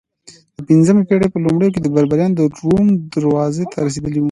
[0.55, 4.19] د پنځمې پېړۍ په لومړیو کې بربریان د روم دروازو ته رسېدلي وو